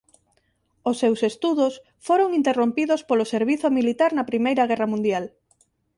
Os 0.89 0.95
seus 1.01 1.19
estudos 1.31 1.73
foron 2.07 2.29
interrompidos 2.39 3.01
polo 3.09 3.29
servizo 3.33 3.67
militar 3.77 4.11
na 4.13 4.27
primeira 4.31 4.67
guerra 4.69 4.87
mundial. 4.93 5.25